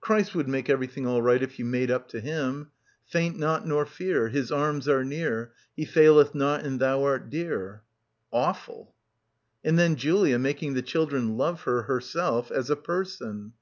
Christ 0.00 0.34
would 0.34 0.48
make 0.48 0.70
everything 0.70 1.06
all 1.06 1.20
right 1.20 1.42
if 1.42 1.58
you 1.58 1.66
made 1.66 1.90
up 1.90 2.08
to 2.08 2.20
him. 2.22 2.70
"Faint 3.04 3.38
not 3.38 3.66
nor 3.66 3.84
fear, 3.84 4.28
his 4.30 4.50
arms 4.50 4.88
are 4.88 5.04
near.— 5.04 5.52
276— 5.76 5.76
BACKWATER 5.76 5.76
He 5.76 5.84
faileth 5.84 6.34
not 6.34 6.64
and 6.64 6.80
thou 6.80 7.04
art 7.04 7.28
dear." 7.28 7.82
Awful... 8.32 8.94
And 9.62 9.78
then 9.78 9.96
Julia, 9.96 10.38
making 10.38 10.72
the 10.72 10.80
children 10.80 11.36
love 11.36 11.64
her, 11.64 11.82
herself, 11.82 12.50
as 12.50 12.70
a 12.70 12.76
person. 12.76 13.52